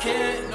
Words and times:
can't 0.00 0.49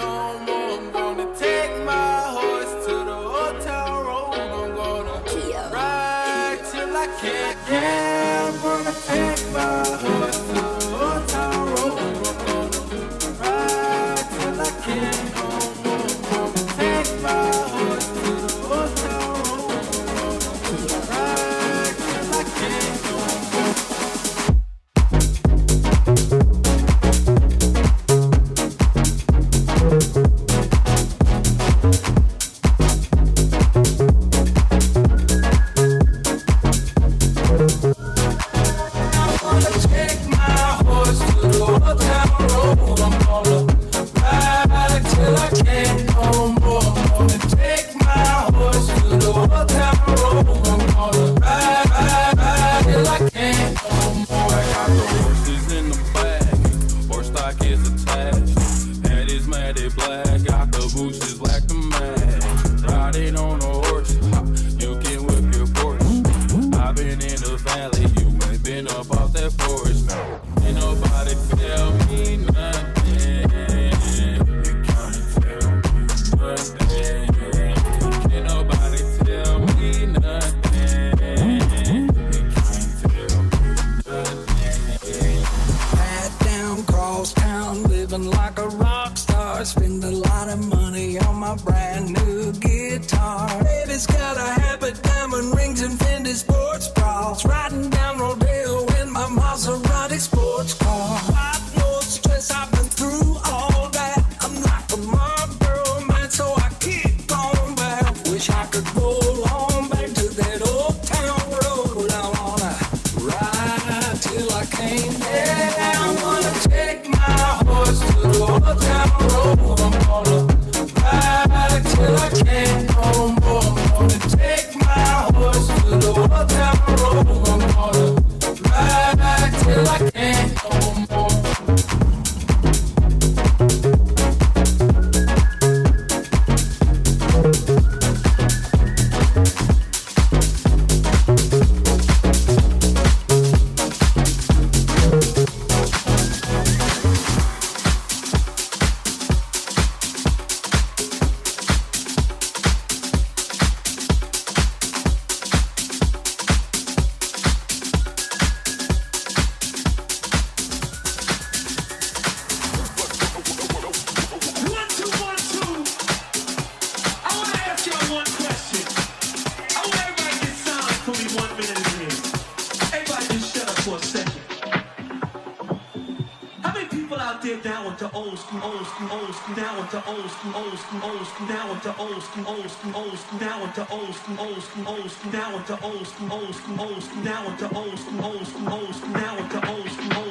into 183.77 183.93
old 183.93 184.15
school, 184.15 184.39
old 184.39 184.61
school, 184.61 184.87
old 184.87 185.11
school, 185.11 185.31
now 185.33 185.57
into 185.57 185.83
old 185.83 186.07
school, 186.07 186.31
old 186.31 186.55
school, 186.55 186.81
old 186.81 187.03
school, 187.03 187.23
now 187.23 187.47
into 187.47 187.75
old 187.75 187.99
school, 187.99 188.25
old 188.25 188.47
school, 188.47 188.73
old 188.73 188.95
school, 188.95 189.09
now 189.09 189.37
into 189.37 189.69
old 189.69 189.89
school. 189.89 190.24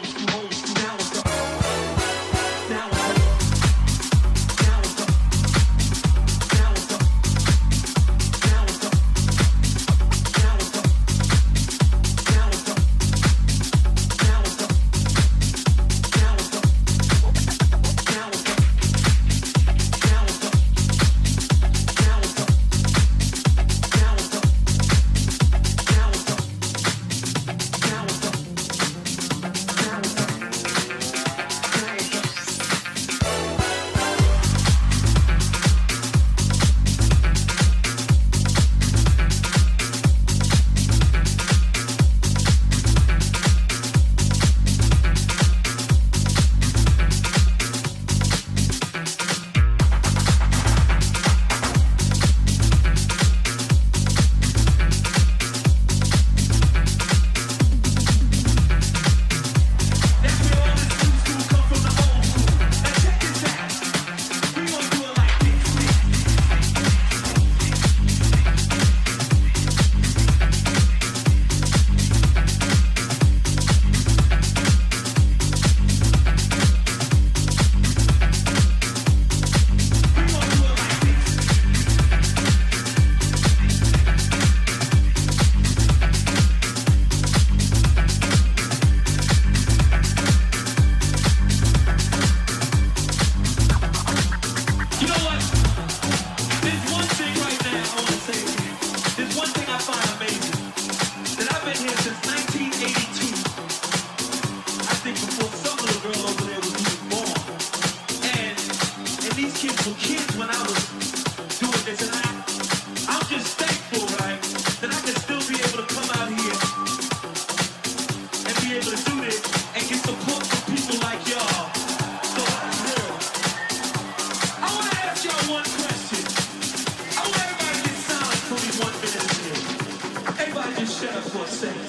Shut 131.05 131.17
up 131.17 131.25
for 131.25 131.45
a 131.45 131.47
second. 131.47 131.85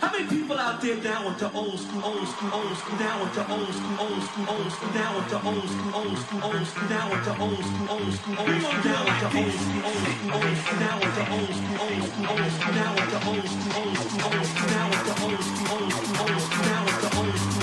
How 0.00 0.10
many 0.12 0.26
people 0.26 0.58
out 0.58 0.80
there 0.80 0.96
down 0.96 1.26
with 1.26 1.38
the 1.38 1.52
old 1.52 1.78
school, 1.78 2.02
old 2.04 2.26
school, 2.28 2.50
old 2.52 2.76
school, 2.76 2.98
down 2.98 3.20
with 3.20 3.34
the 3.34 3.44
old 3.52 3.72
school, 3.78 3.96
old 4.00 4.22
school, 4.22 4.46
old 4.48 4.72
school, 4.72 4.90
down 4.90 5.14
with 5.14 5.28
the 5.30 5.38
old 5.50 5.68
school, 5.70 5.94
old 5.94 6.18
school, 6.18 6.42
old 6.42 6.66
school, 6.66 6.88
down 6.88 7.10
with 7.10 7.24
the 7.24 7.34
old 7.38 7.62
school, 7.68 7.88
old 7.94 8.12
school, 8.16 8.38
old 8.40 8.58
school, 8.60 8.82
down 8.82 9.04
with 9.06 9.20
the 9.20 9.28
old 9.38 9.54
school, 9.54 9.84
old 9.86 10.02
school, 10.02 10.30
old 10.30 10.56
school, 10.56 10.78
down 10.80 10.98
with 11.00 11.14
the 11.14 11.24
old 11.30 11.54
school, 11.54 11.78
old 11.80 12.02
school, 12.02 12.26
old 12.30 12.50
school, 12.50 12.74
with 12.96 13.10
the 13.10 13.18
old 13.30 13.46
school, 13.46 13.78
old 13.78 13.96
school, 14.00 14.26
old 14.26 14.46
school, 14.50 14.74
with 14.90 15.06
the 15.06 15.14
old 15.20 15.42
school, 15.46 15.70
old 15.70 15.92
school, 15.92 16.16
old 16.20 16.42
school, 16.42 16.78
with 16.84 16.98
the 17.00 17.10
old 17.18 17.38
school, 17.38 17.59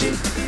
make 0.00 0.39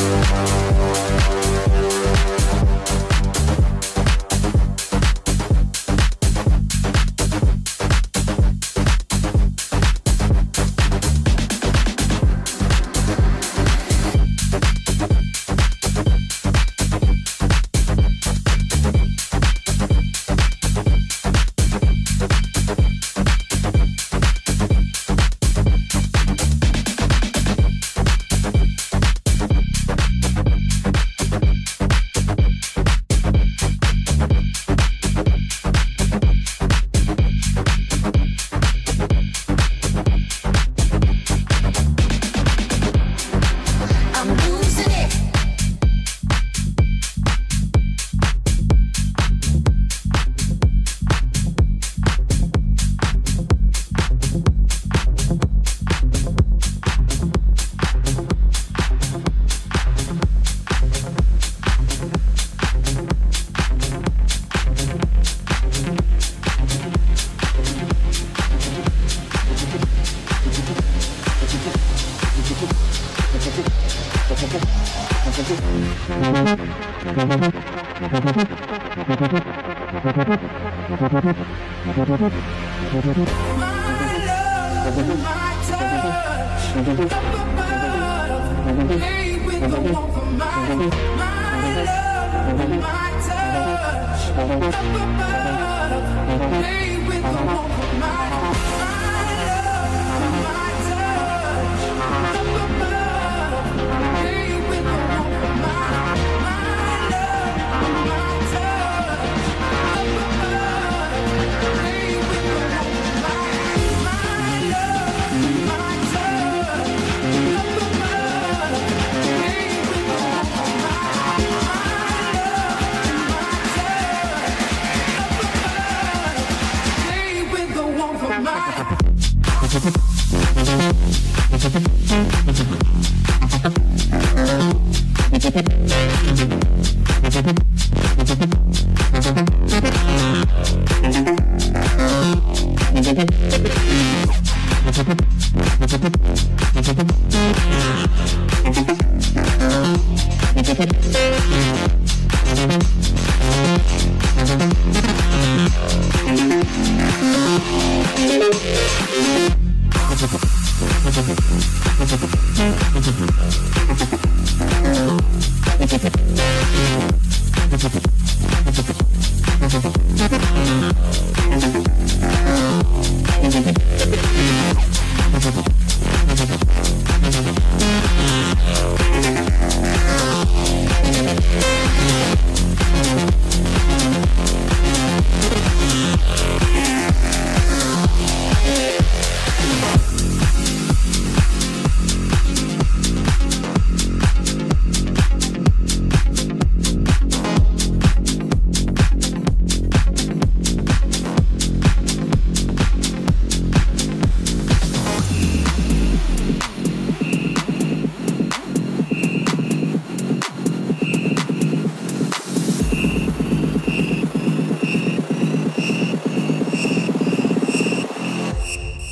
Música 0.00 0.89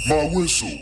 my 0.09 0.25
whistle. 0.33 0.78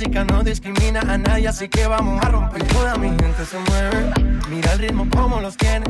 Música 0.00 0.24
no 0.24 0.42
discrimina 0.42 1.00
a 1.00 1.18
nadie, 1.18 1.46
así 1.46 1.68
que 1.68 1.86
vamos 1.86 2.24
a 2.24 2.28
romper. 2.30 2.62
Toda 2.68 2.96
mi 2.96 3.08
gente 3.08 3.44
se 3.44 3.58
mueve, 3.58 4.10
mira 4.48 4.72
el 4.72 4.78
ritmo 4.78 5.06
como 5.10 5.42
los 5.42 5.58
tiene. 5.58 5.84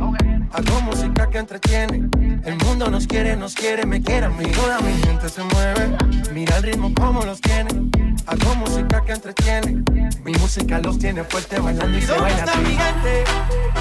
Hago 0.50 0.80
música 0.80 1.30
que 1.30 1.38
entretiene. 1.38 2.08
El 2.44 2.56
mundo 2.64 2.90
nos 2.90 3.06
quiere, 3.06 3.36
nos 3.36 3.54
quiere, 3.54 3.86
me 3.86 4.02
quiere 4.02 4.26
a 4.26 4.30
mí. 4.30 4.46
Toda 4.46 4.80
mi 4.80 5.00
gente 5.04 5.28
se 5.28 5.44
mueve, 5.44 5.96
mira 6.34 6.56
el 6.56 6.64
ritmo 6.64 6.92
como 6.92 7.22
los 7.24 7.40
tiene. 7.40 7.70
Hago 8.26 8.54
música 8.56 9.00
que 9.04 9.12
entretiene. 9.12 9.84
Mi 10.24 10.32
música 10.32 10.80
los 10.80 10.98
tiene 10.98 11.22
fuerte 11.22 11.60
bailando 11.60 11.96
y, 11.96 12.02
se 12.02 12.10
baila. 12.10 12.44
¿Dónde 12.46 12.50
está 12.50 12.56
mi 12.56 12.76
gente? 12.76 13.24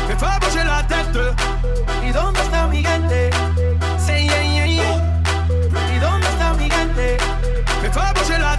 Me 0.10 0.16
fais 0.16 0.56
la 0.64 0.86
tête. 0.86 2.08
¿Y 2.08 2.12
dónde 2.12 2.40
está 2.40 2.68
mi 2.68 2.84
gente? 2.84 3.32
Say 3.98 4.28
yeah, 4.28 4.44
yeah, 4.44 4.68
yeah. 4.68 5.96
¿Y 5.96 6.00
dónde 6.00 6.28
está 6.28 6.54
mi 6.54 6.70
gente? 6.70 7.18
Me 7.82 7.90
fais 7.90 8.14
bouger 8.14 8.40
la. 8.42 8.59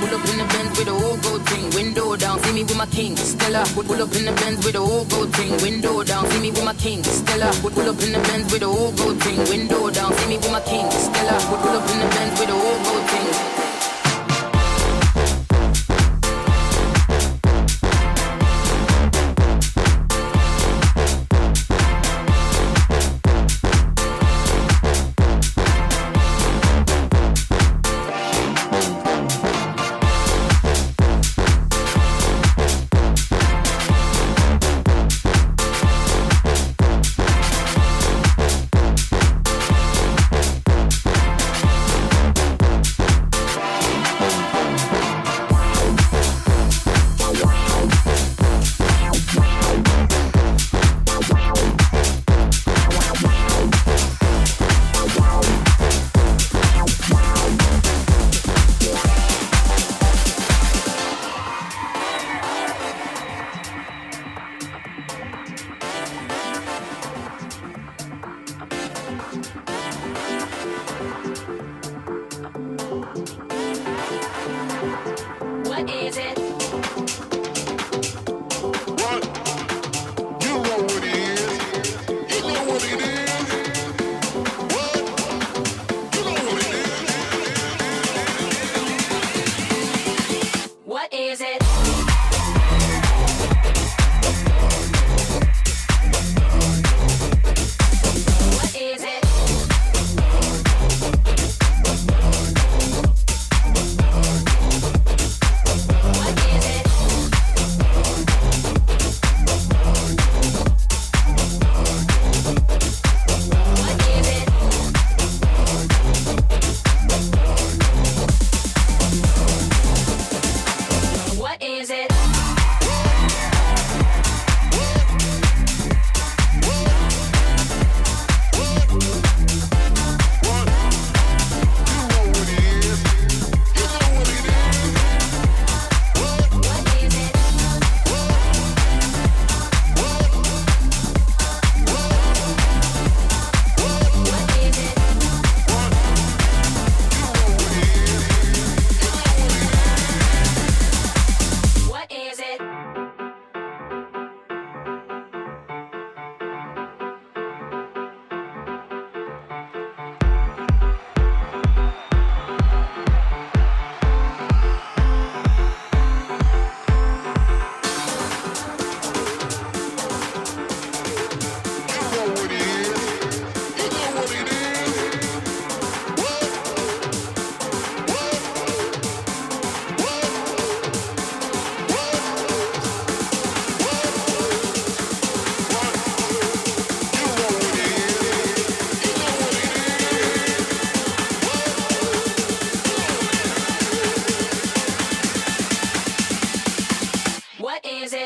pull 0.00 0.14
up 0.16 0.28
in 0.28 0.38
the 0.38 0.44
Benz 0.44 0.78
with 0.78 0.88
a 0.88 0.92
old 0.92 1.22
gold 1.22 1.42
thing, 1.48 1.70
window 1.70 2.16
down. 2.16 2.38
See 2.42 2.52
me 2.52 2.62
with 2.64 2.76
my 2.76 2.86
king, 2.86 3.16
Stella. 3.16 3.64
Would 3.76 3.86
pull 3.86 4.02
up 4.02 4.14
in 4.14 4.24
the 4.24 4.32
Benz 4.32 4.64
with 4.64 4.74
a 4.74 4.78
old 4.78 5.10
gold 5.10 5.32
thing, 5.36 5.52
window 5.62 6.02
down. 6.02 6.30
See 6.30 6.40
me 6.40 6.50
with 6.50 6.64
my 6.64 6.74
king, 6.74 7.04
Stella. 7.04 7.48
Would 7.62 7.74
pull 7.74 7.88
up 7.88 8.00
in 8.02 8.12
the 8.12 8.20
Benz 8.20 8.52
with 8.52 8.62
a 8.62 8.66
old 8.66 8.96
gold 8.96 9.22
thing, 9.22 9.38
window 9.48 9.90
down. 9.90 10.12
See 10.14 10.28
me 10.28 10.36
with 10.38 10.52
my 10.52 10.60
king, 10.60 10.90
Stella. 10.90 11.36
Would 11.50 11.60
pull 11.60 11.76
up 11.76 11.90
in 11.90 11.98
the 12.00 12.08
Benz 12.14 12.40
with 12.40 12.48
a 12.48 12.52
old 12.52 12.84
gold 12.84 13.04
thing. 13.10 13.49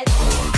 What 0.07 0.54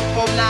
for 0.00 0.40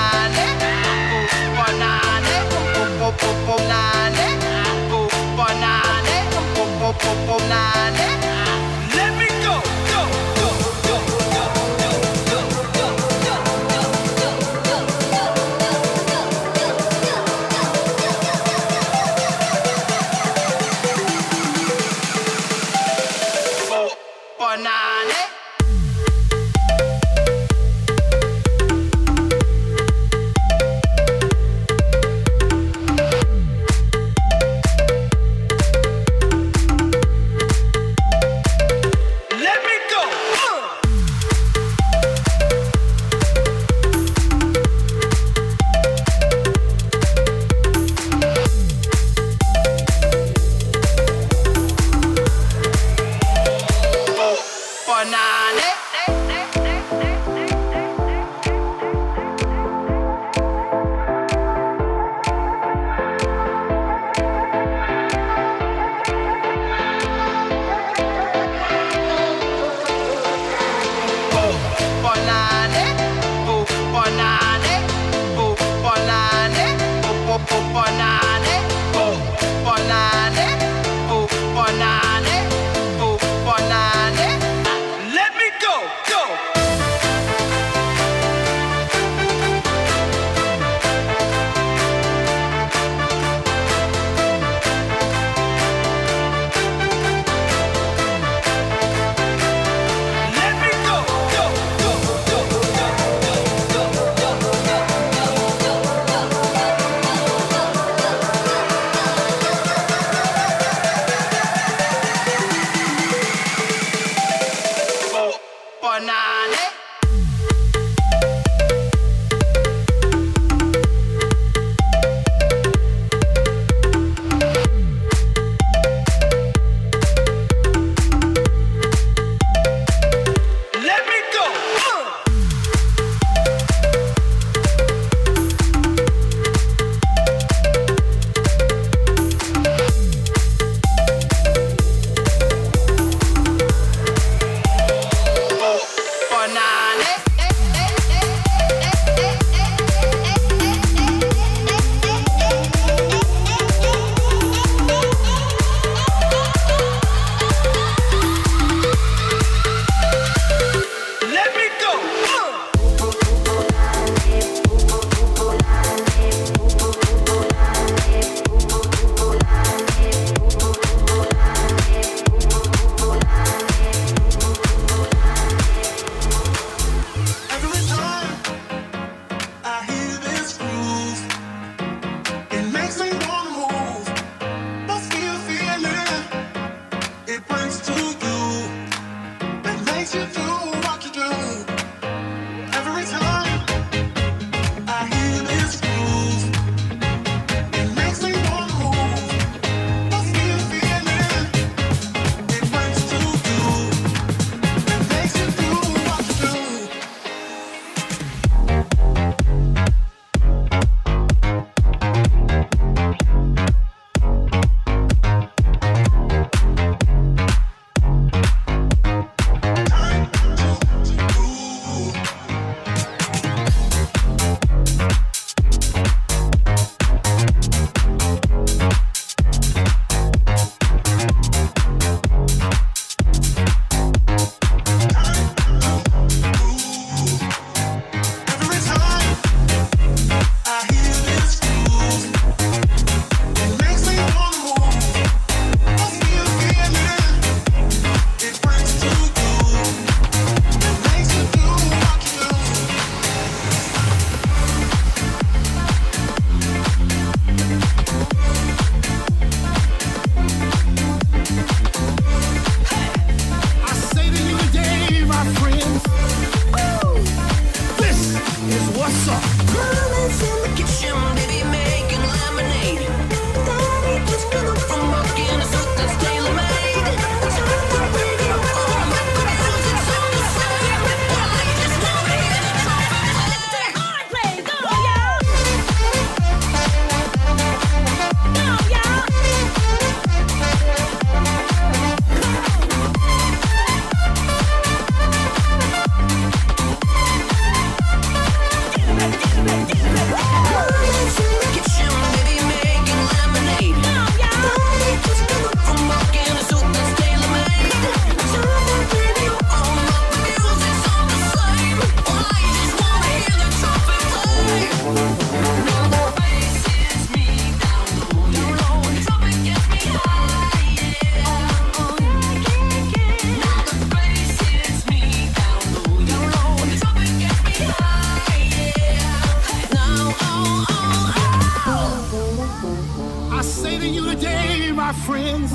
friends, 335.31 335.73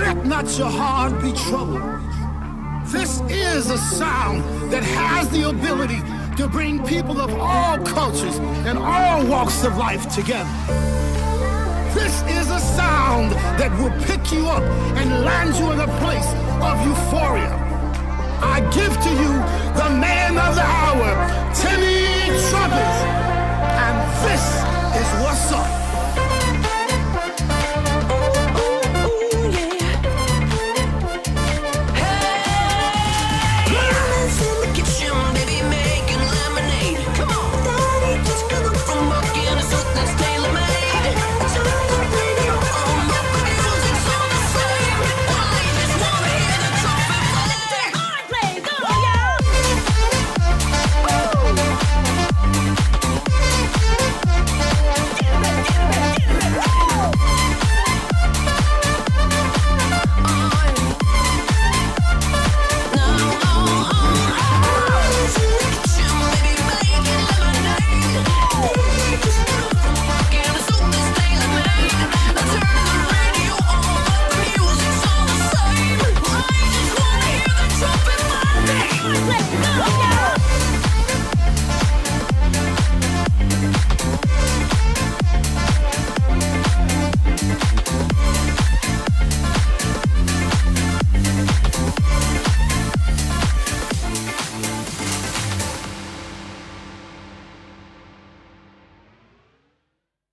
let 0.00 0.24
not 0.24 0.46
your 0.56 0.70
heart 0.70 1.12
be 1.20 1.32
troubled. 1.34 1.82
This 2.86 3.20
is 3.28 3.68
a 3.68 3.76
sound 3.76 4.42
that 4.72 4.82
has 4.82 5.28
the 5.28 5.50
ability 5.50 6.00
to 6.38 6.48
bring 6.48 6.82
people 6.86 7.20
of 7.20 7.30
all 7.34 7.76
cultures 7.84 8.38
and 8.68 8.78
all 8.78 9.26
walks 9.26 9.64
of 9.64 9.76
life 9.76 10.04
together. 10.14 10.48
This 11.92 12.14
is 12.38 12.46
a 12.50 12.58
sound 12.58 13.32
that 13.60 13.70
will 13.78 13.94
pick 14.08 14.32
you 14.32 14.48
up 14.48 14.62
and 14.98 15.10
land 15.26 15.54
you 15.56 15.70
in 15.72 15.80
a 15.80 15.90
place 16.00 16.30
of 16.68 16.74
euphoria. 16.88 17.52
I 18.54 18.60
give 18.78 18.94
to 19.06 19.10
you 19.22 19.32
the 19.80 19.90
man 20.06 20.38
of 20.46 20.54
the 20.60 20.66
hour, 20.80 21.08
Timmy 21.60 22.00
Trumpets. 22.48 22.98
And 23.84 23.96
this 24.24 24.44
is 25.00 25.08
what's 25.22 25.52
up. 25.52 25.83